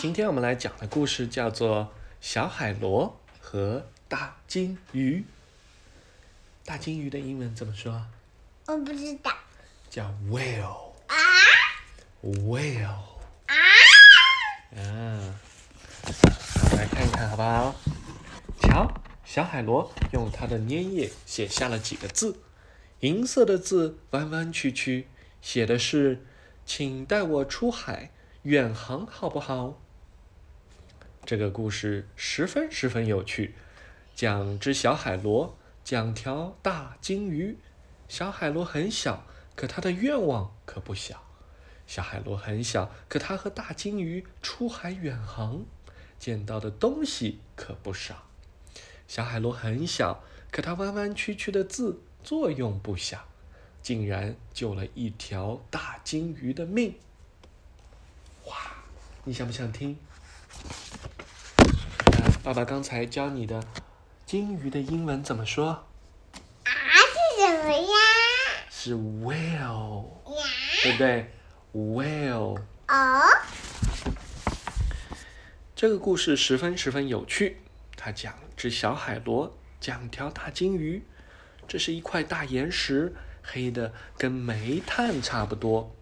[0.00, 1.84] 今天我们来讲的故事叫做
[2.22, 5.18] 《小海螺和大金鱼》。
[6.64, 8.06] 大金鱼的英文怎么说？
[8.68, 9.30] 我不知道
[9.90, 10.92] 叫 whale。
[11.08, 11.16] 啊
[12.22, 12.86] whale。
[13.46, 13.54] 啊！
[14.76, 15.36] 啊，
[16.62, 17.74] 我们来看一看好不好？
[18.62, 18.90] 瞧，
[19.26, 22.40] 小海螺用它的粘液写下了几个字，
[23.00, 25.08] 银色的字弯弯曲曲，
[25.42, 26.24] 写的是
[26.72, 28.12] “请带我出海
[28.42, 29.80] 远航，好不好？”
[31.26, 33.56] 这个故事十分十分有趣，
[34.14, 37.58] 讲只小海螺，讲条大金鱼。
[38.08, 41.24] 小海螺很小，可它的愿望可不小。
[41.88, 45.64] 小海螺很小，可它和大金鱼出海远航，
[46.20, 48.28] 见到的东西可不少。
[49.08, 53.26] 小海螺很小，可它弯弯曲曲的字作用不小，
[53.82, 56.94] 竟然救了一条大金鱼的命。
[58.46, 58.56] 哇，
[59.24, 59.96] 你想不想听？
[62.12, 63.62] 看，爸爸刚才教你的
[64.26, 65.86] 金鱼的英文怎么说？
[66.64, 67.94] 啊是什么呀？
[68.70, 70.06] 是 whale，
[70.82, 71.30] 对不对
[71.74, 72.60] ？whale。
[72.88, 73.22] 哦，
[75.76, 77.58] 这个故事十分十分有趣，
[77.96, 81.02] 它讲只小海螺，讲条大金鱼。
[81.68, 83.14] 这是一块大岩石，
[83.52, 85.94] 黑的跟煤炭差不多。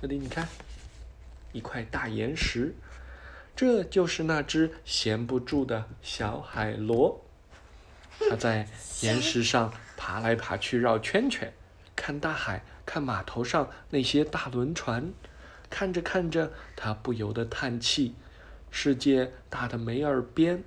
[0.00, 0.48] 这里你看，
[1.52, 2.74] 一块大岩石，
[3.54, 7.22] 这就是那只闲不住的小海螺。
[8.28, 8.68] 它在
[9.02, 11.52] 岩石上爬来爬去，绕圈圈，
[11.94, 15.12] 看大海，看码头上那些大轮船。
[15.68, 18.14] 看着看着，它不由得叹气。
[18.70, 20.64] 世界大的没耳边，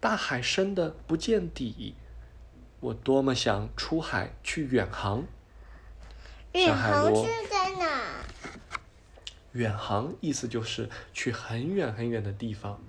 [0.00, 1.94] 大海深的不见底。
[2.80, 5.24] 我多么想出海去远航！
[6.52, 8.24] 远航是在哪？
[9.52, 12.80] 远航意思就是去很远很远的地方，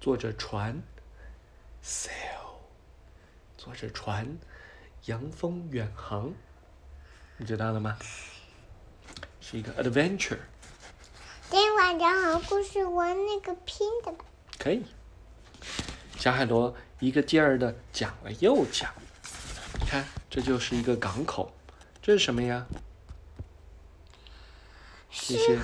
[0.00, 0.82] 坐着船
[1.84, 2.10] ，sail，
[3.58, 4.38] 坐着船，
[5.04, 6.32] 扬风远航，
[7.36, 7.98] 你知道了吗？
[9.40, 10.38] 是一个 adventure，
[11.50, 14.24] 今晚讲好故事，玩那个拼的吧。
[14.58, 14.84] 可以。
[16.16, 19.01] 小海螺一个劲儿的讲了又讲，你
[19.92, 21.52] 看，这就是一个港口，
[22.00, 22.66] 这是什么呀？
[25.10, 25.58] 这些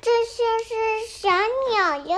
[0.00, 1.28] 这些是小
[1.70, 2.16] 鸟哟。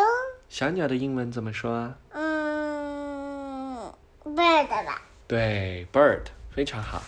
[0.48, 1.98] 小鸟的英文怎么说啊？
[2.12, 3.92] 嗯
[4.24, 5.02] ，bird 吧。
[5.28, 6.22] 对，bird
[6.56, 7.02] 非常好。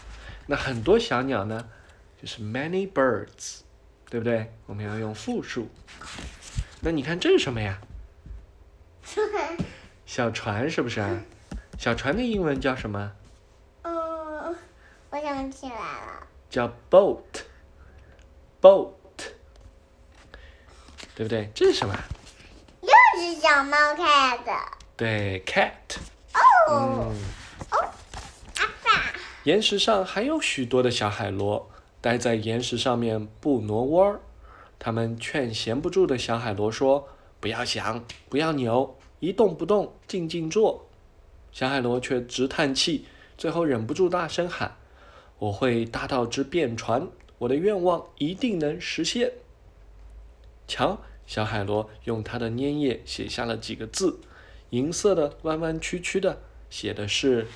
[0.47, 1.67] 那很多小鸟呢，
[2.21, 3.61] 就是 many birds，
[4.11, 4.53] 对不对？
[4.67, 5.71] 我们要用复数。
[6.83, 7.81] 那你看这是什么呀？
[10.05, 11.23] 小船是不是啊？
[11.79, 13.13] 小船的英文叫什么？
[15.23, 16.27] 想起来了。
[16.51, 18.91] 叫 boat，boat，
[21.15, 21.51] 对不对？
[21.55, 21.95] 这是什么？
[22.83, 22.91] 又
[23.21, 24.41] 是小猫 cat。
[24.97, 25.71] 对，cat。
[26.35, 27.17] 哦，嗯，
[28.59, 29.13] 阿爸。
[29.45, 34.21] 岩石上还有许多的小海螺，待在岩石上面不挪窝儿。
[34.79, 37.09] 他们劝闲不住的小海螺说
[37.39, 40.89] ：“不要想，不要扭，一动不动，静静坐。”
[41.53, 43.07] 小海螺却直叹气，
[43.39, 44.77] 最后忍不住大声喊
[45.43, 47.09] ：“我会搭到只便船，
[47.39, 49.33] 我的愿望一定能实现。”
[50.69, 54.21] 瞧，小海螺用它的粘液写下了几个字，
[54.71, 57.49] 银色的、弯弯曲曲的，写的是。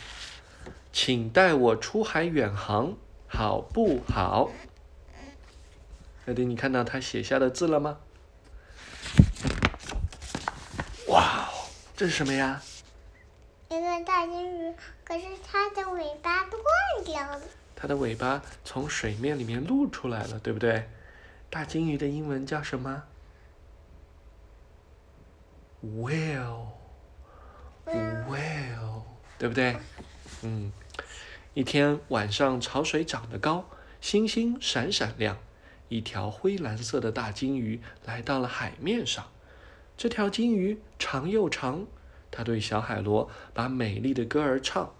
[0.93, 2.97] 请带我出海远航，
[3.29, 4.51] 好不好？
[6.27, 7.99] 小迪，你看到他写下的字了吗？
[11.07, 12.61] 哇哦，这是什么呀？
[13.69, 14.75] 一个大金鱼，
[15.05, 16.61] 可是它的尾巴断
[17.05, 17.41] 掉了。
[17.77, 20.89] 它的尾巴从水面里面露出来了，对不对？
[21.51, 23.05] 大金鱼的英文叫什么
[25.85, 26.63] ？Whale，whale，
[29.39, 29.77] 对不对？
[30.43, 30.73] 嗯，
[31.55, 33.67] 一天晚上，潮水涨得高，
[34.01, 35.39] 星星闪闪亮。
[35.89, 39.31] 一条灰蓝色的大金鱼来到了海面上。
[39.97, 41.87] 这条金鱼长又长，
[42.31, 44.93] 它对小海螺把美丽的歌儿唱，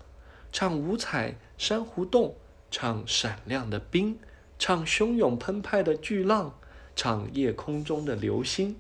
[0.53, 2.37] 唱五彩珊瑚洞，
[2.71, 4.19] 唱闪亮的冰，
[4.59, 6.59] 唱汹涌澎湃的巨浪，
[6.95, 8.77] 唱夜空中的流星。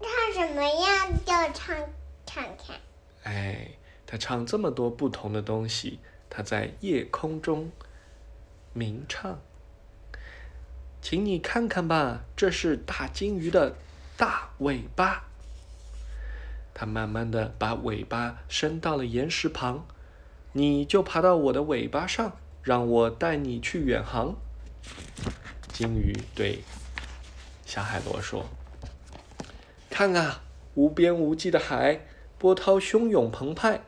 [0.00, 1.06] 唱什么呀？
[1.24, 1.76] 就唱
[2.24, 2.76] 唱看。
[3.24, 3.72] 哎，
[4.06, 5.98] 他唱这么多不同的东西，
[6.30, 7.70] 他在夜空中
[8.72, 9.40] 鸣唱。
[11.00, 13.76] 请你看看吧，这是大金鱼的
[14.16, 15.24] 大尾巴。
[16.74, 19.86] 它慢慢的把尾巴伸到了岩石旁，
[20.52, 24.34] 你就爬到我的尾巴上，让我带你去远航。
[25.72, 26.62] 鲸鱼对
[27.64, 28.46] 小海螺说
[29.90, 30.42] ：“看啊，
[30.74, 32.00] 无边无际的海，
[32.38, 33.80] 波涛汹涌澎湃，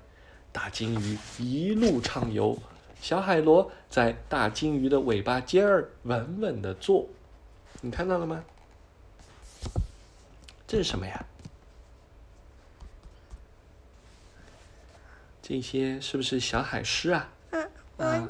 [0.52, 2.58] 大鲸鱼一路畅游。
[3.00, 7.08] 小海螺在大鲸鱼的尾巴尖儿稳稳地坐。
[7.81, 8.44] 你看到了吗？
[10.66, 11.25] 这是什么呀？
[15.43, 17.28] 这些是不是小海狮啊？
[17.50, 18.30] 嗯，我们在看过这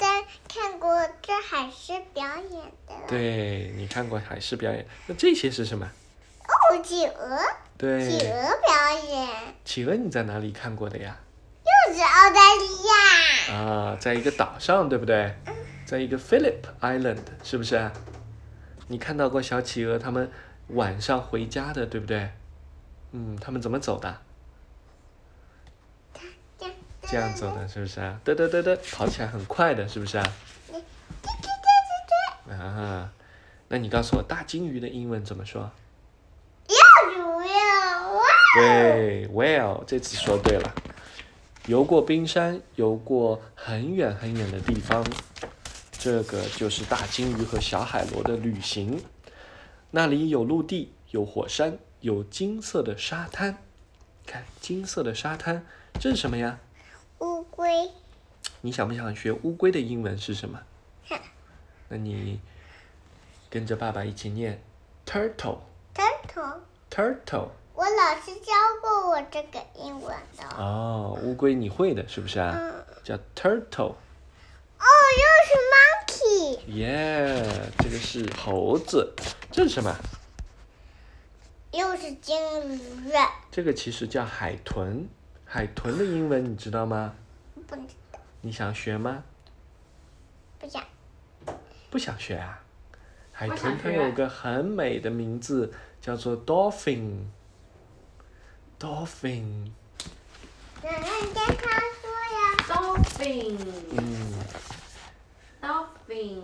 [2.21, 2.93] 表演的。
[3.07, 5.89] 对，你看过海狮表演，那这些是什么？
[6.43, 7.39] 哦，企鹅。
[7.77, 8.07] 对。
[8.07, 9.27] 企鹅表演。
[9.65, 11.17] 企鹅你在哪里看过的呀？
[11.65, 13.55] 又是澳大利亚。
[13.55, 15.35] 啊，在一个岛上，对不对？
[15.83, 17.89] 在一个 Phillip Island，是不是？
[18.87, 20.29] 你看到过小企鹅他们
[20.67, 22.29] 晚上回家的，对不对？
[23.13, 24.15] 嗯，他们怎么走的？
[27.01, 28.19] 这样走的，是不是啊？
[28.23, 30.33] 嘚嘚嘚嘚，跑起来很快的，是不是啊？
[32.55, 33.11] 啊，
[33.67, 35.71] 那你告诉我，大金鱼的英文怎么说？
[36.67, 37.51] 要主要。
[38.55, 40.73] 对，Well，这次说对了。
[41.67, 45.05] 游过冰山，游过很远很远的地方，
[45.91, 49.01] 这个就是大金鱼和小海螺的旅行。
[49.91, 53.57] 那里有陆地，有火山，有金色的沙滩。
[54.25, 55.65] 看，金色的沙滩，
[55.99, 56.59] 这是什么呀？
[57.19, 57.91] 乌龟，
[58.61, 60.59] 你想不想学乌龟的英文是什么？
[61.91, 62.39] 那你
[63.49, 64.63] 跟着爸爸一起念
[65.05, 65.57] ：turtle。
[65.93, 67.49] turtle，turtle。
[67.73, 70.45] 我老师教过我这个英文的。
[70.55, 72.55] 哦，乌龟你会的是不是啊？
[72.55, 72.85] 嗯。
[73.03, 73.95] 叫 turtle。
[74.79, 74.85] 哦，
[75.19, 76.59] 又是 monkey。
[76.67, 77.43] 耶，
[77.79, 79.13] 这个是猴子。
[79.51, 79.93] 这是什么？
[81.73, 82.37] 又是鲸
[82.73, 83.11] 鱼。
[83.51, 85.09] 这个其实叫海豚。
[85.43, 87.13] 海豚的英文你知道吗？
[87.67, 87.81] 不知
[88.13, 88.19] 道。
[88.39, 89.25] 你想学吗？
[90.57, 90.81] 不想。
[91.91, 92.63] 不想学啊？
[93.33, 97.25] 海豚它有个很美的名字，叫做 dolphin。
[98.79, 99.71] dolphin。
[100.81, 102.55] 奶奶，你跟他说呀。
[102.67, 103.57] dolphin。
[103.97, 104.33] 嗯。
[105.61, 106.39] dolphin。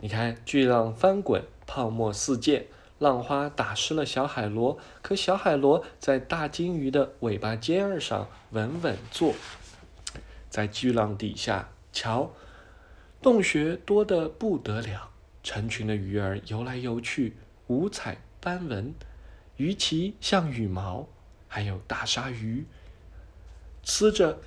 [0.00, 2.66] 你看，巨浪翻滚，泡沫四溅。
[2.98, 9.34] 浪花打湿了小海螺，可小海螺在大金鱼的尾巴尖儿上稳稳坐。
[10.48, 12.30] 在巨浪底下，瞧，
[13.22, 15.08] 洞穴多得不得了，
[15.44, 17.36] 成群的鱼儿游来游去，
[17.68, 18.92] 五彩斑纹，
[19.56, 21.06] 鱼鳍像羽毛，
[21.46, 22.66] 还有大鲨鱼，
[23.84, 24.40] 呲着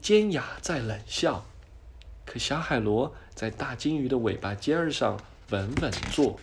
[0.00, 1.44] 尖牙在冷笑。
[2.24, 6.38] 可小海螺在大金鱼的尾巴尖儿上稳稳坐。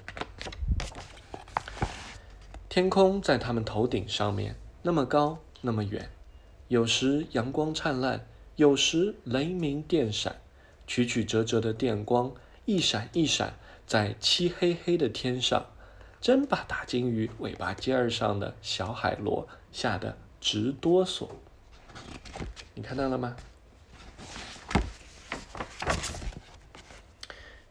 [2.67, 6.09] 天空在他们头顶上面，那么高，那么远。
[6.67, 10.41] 有时阳光灿烂，有时雷鸣电闪，
[10.87, 12.33] 曲曲折折的电光
[12.65, 13.53] 一闪一闪，
[13.85, 15.67] 在漆黑黑的天上，
[16.19, 21.27] 真把大金鱼尾巴尖儿上的小海螺吓得直哆嗦。
[22.73, 23.35] 你看到了吗？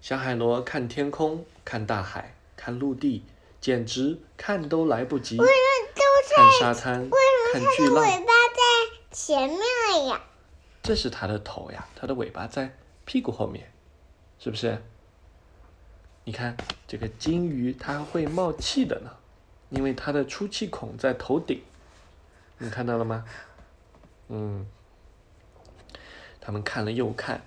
[0.00, 3.24] 小海螺看天空，看大海，看陆地。
[3.58, 5.38] 简直看都来不及。
[5.38, 7.00] 看沙滩？
[7.10, 7.18] 为
[7.52, 8.62] 什么它的尾巴在
[9.10, 10.22] 前面了呀？
[10.84, 12.76] 这是它的头呀，它的尾巴在
[13.06, 13.72] 屁股后面，
[14.38, 14.82] 是不是？
[16.24, 16.54] 你看
[16.86, 19.10] 这个金鱼，它会冒气的呢，
[19.70, 21.62] 因为它的出气孔在头顶。
[22.58, 23.24] 你看到了吗？
[24.28, 24.66] 嗯。
[26.40, 27.42] 他们看了又看，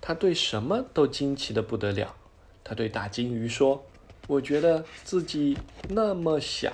[0.00, 2.16] 他对什么都惊奇的不得了。
[2.64, 3.84] 他对大金鱼说。
[4.28, 5.58] 我觉得自己
[5.88, 6.72] 那么小，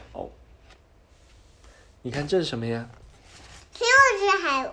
[2.02, 2.90] 你看这是什么呀？
[3.72, 4.66] 这又是海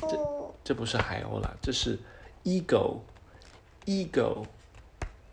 [0.00, 0.50] 鸥。
[0.62, 1.98] 这不是海鸥了，这是
[2.46, 4.46] eagle，eagle，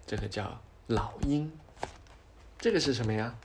[0.08, 1.52] 这个叫老鹰。
[2.58, 3.36] 这个是什么呀？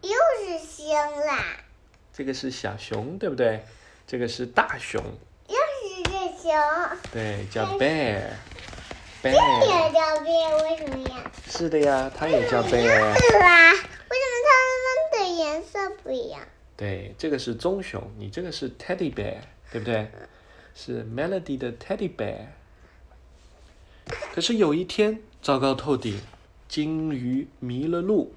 [0.00, 1.44] 又是星啦。
[2.14, 3.62] 这个是小熊，对不对？
[4.06, 5.04] 这个是大熊。
[5.48, 6.12] 又是只
[6.42, 6.50] 熊。
[7.12, 8.30] 对，叫 bear。
[9.22, 11.30] bear 也叫 bear，为什么呀？
[11.50, 12.70] 是的呀，它也叫 bear。
[12.72, 14.50] 是啊，为什么它
[14.80, 16.40] 们的颜色不一样？
[16.74, 19.36] 对，这个是棕熊，你这个是 teddy bear，
[19.70, 20.10] 对不对？
[20.74, 22.46] 是 Melody 的 teddy bear。
[24.34, 26.18] 可是有一天，糟糕透顶，
[26.66, 28.34] 金鱼迷了路。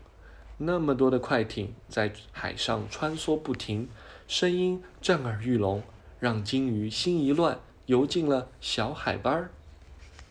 [0.57, 3.87] 那么多的快艇在海上穿梭不停，
[4.27, 5.81] 声音震耳欲聋，
[6.19, 9.51] 让金鱼心一乱，游进了小海湾儿。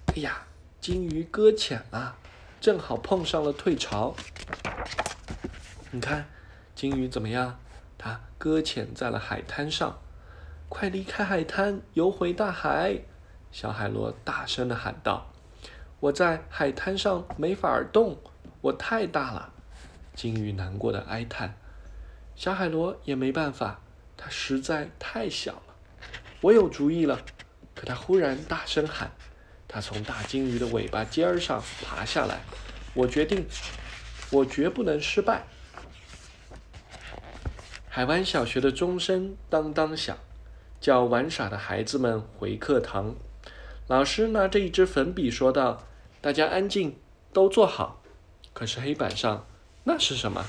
[0.08, 0.42] 哎呀，
[0.82, 2.18] 金鱼搁浅了，
[2.60, 4.14] 正好碰上了退潮。
[5.92, 6.26] 你看，
[6.74, 7.58] 金鱼怎么样？
[7.96, 9.98] 它搁浅在了海滩上。
[10.68, 13.00] 快离开海滩，游回大海！
[13.50, 15.30] 小海螺大声的喊道
[16.04, 18.18] ：“我在海滩上没法动，
[18.60, 19.54] 我太大了。”
[20.14, 21.54] 金鱼难过的哀叹。
[22.36, 23.80] 小海螺也没办法，
[24.14, 25.74] 它实在太小了。
[26.42, 27.18] 我有主意了！
[27.74, 29.12] 可它忽然大声喊。
[29.66, 32.42] 他从大金鱼的尾巴尖儿上爬下来。
[32.92, 33.46] 我决定，
[34.30, 35.44] 我绝不能失败。
[37.88, 40.18] 海湾小学的钟声当当响，
[40.78, 43.14] 叫玩耍的孩子们回课堂。
[43.86, 45.82] 老师拿着一支粉笔说道
[46.24, 46.96] ：“大家安静，
[47.34, 48.00] 都坐好。”
[48.54, 49.46] 可是黑板上，
[49.84, 50.46] 那是什么？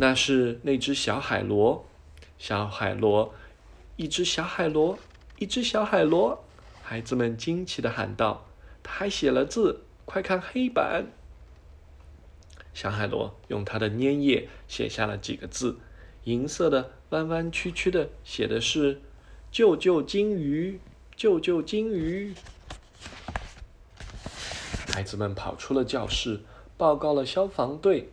[0.00, 1.84] 那是那只小海螺。
[2.38, 3.34] 小海螺，
[3.96, 4.98] 一只小海螺，
[5.38, 6.42] 一只小海螺。
[6.82, 8.46] 孩子们惊奇的喊道
[8.82, 11.08] ：“他还写了字，快看黑板！”
[12.72, 15.76] 小海螺用它的粘液写下了几个字，
[16.24, 19.02] 银色的、弯弯曲曲的，写的是
[19.52, 20.80] “救救金鱼，
[21.14, 22.32] 救救金鱼”。
[24.94, 26.38] 孩子们跑出了教室，
[26.76, 28.10] 报告了消防队，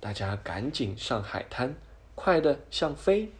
[0.00, 1.74] 大家赶紧上海滩，
[2.14, 3.30] 快的像飞。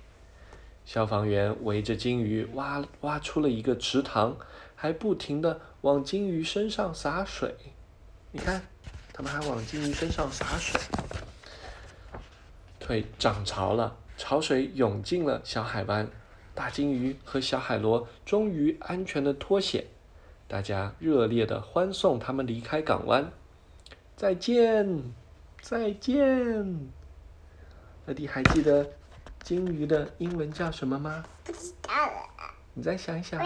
[0.84, 4.37] 消防员围着金鱼挖挖出了一个池塘。
[4.75, 7.54] 还不停的往金鱼身上洒水，
[8.30, 8.61] 你看，
[9.11, 10.78] 他们还往金鱼身上洒水。
[12.78, 16.06] 腿涨潮了，潮水涌进了小海湾，
[16.54, 19.87] 大金鱼和小海螺终于安全的脱险，
[20.52, 23.32] 大家热烈的欢送他们离开港湾。
[24.14, 25.02] 再见，
[25.62, 26.90] 再见。
[28.04, 28.87] 乐迪还记得
[29.42, 31.25] 鲸鱼的英文叫什么吗？
[31.42, 32.52] 不知道了。
[32.75, 33.42] 你再想一想。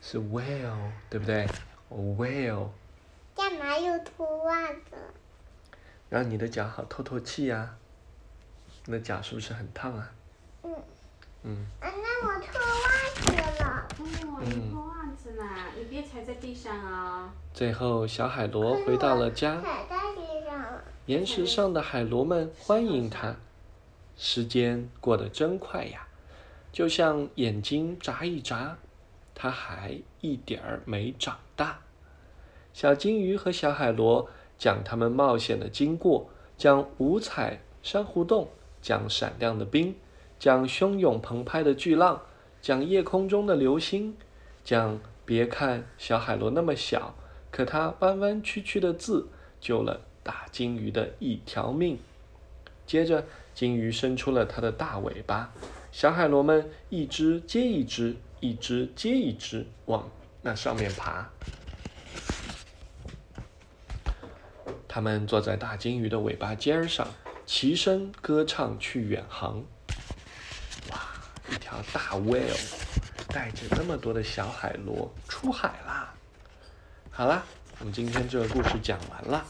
[0.00, 1.46] 是 whale，对不对
[1.90, 2.70] ？whale。
[3.36, 4.96] 干嘛又脱袜子？
[6.08, 7.76] 让你的脚好透透气呀。
[8.86, 10.10] 你的脚是不是很烫啊？
[10.62, 10.74] 嗯。
[11.42, 11.66] 嗯。
[11.80, 12.88] 啊，那我脱袜
[13.20, 13.86] 子了。
[13.98, 14.97] 哦，你脱袜子
[15.76, 17.32] 你别踩在地上啊。
[17.52, 19.60] 最后，小海螺回到了家。
[19.60, 20.64] 踩在地上。
[21.06, 23.36] 岩石上的海螺们欢迎它。
[24.16, 26.06] 时间过得真快呀，
[26.72, 28.78] 就像眼睛眨一眨。
[29.34, 31.78] 它还一点儿没长大。
[32.72, 38.48] 小金鱼和小海螺讲他们冒险的经过，讲五彩珊瑚洞，
[38.82, 39.94] 讲闪亮的冰，
[40.40, 42.20] 讲汹涌澎湃的巨浪，
[42.60, 44.16] 讲夜空中的流星，
[44.64, 44.98] 讲
[45.28, 47.14] 别看小海螺那么小，
[47.50, 49.28] 可它弯弯曲曲的字
[49.60, 51.98] 救了大金鱼的一条命。
[52.86, 55.52] 接着，金鱼伸出了它的大尾巴，
[55.92, 58.16] 小海螺们一只接一只。
[58.40, 60.08] 一只接一只往
[60.42, 61.28] 那上面爬，
[64.86, 67.08] 他们坐在大金鱼的尾巴尖儿上，
[67.44, 69.64] 齐声歌唱去远航。
[70.92, 71.00] 哇，
[71.50, 72.87] 一条大 whale
[73.28, 76.14] 带着那么多的小海螺出海啦！
[77.10, 77.42] 好啦，
[77.78, 79.44] 我们今天这个故事讲完了。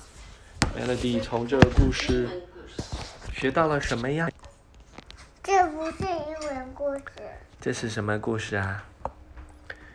[0.76, 2.42] Melody 从这个故事
[3.32, 4.28] 学到了什么呀？
[5.42, 7.04] 这不是英文故事。
[7.60, 8.84] 这是什么故事啊？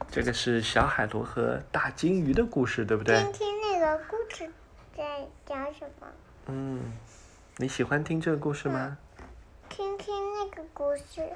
[0.09, 3.21] 这个是小海螺和大金鱼的故事，对不对？
[3.23, 4.49] 听听那个故事
[4.95, 6.07] 在讲什么？
[6.45, 6.93] 嗯，
[7.57, 8.97] 你喜欢听这个故事吗？
[9.67, 11.29] 听听那个故事。